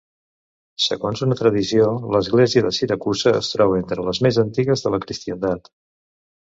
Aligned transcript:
Segons 0.85 1.21
una 1.25 1.37
tradició, 1.41 1.91
l'església 2.15 2.65
de 2.69 2.73
Siracusa 2.79 3.35
es 3.43 3.53
troba 3.57 3.79
entre 3.83 4.09
les 4.11 4.25
més 4.29 4.43
antigues 4.47 4.87
de 4.89 4.97
la 4.97 5.05
cristiandat. 5.07 5.75